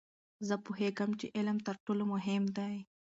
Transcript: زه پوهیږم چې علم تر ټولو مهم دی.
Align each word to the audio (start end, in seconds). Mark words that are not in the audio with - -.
زه 0.47 0.55
پوهیږم 0.65 1.09
چې 1.19 1.25
علم 1.37 1.57
تر 1.67 1.75
ټولو 1.85 2.03
مهم 2.13 2.43
دی. 2.57 2.75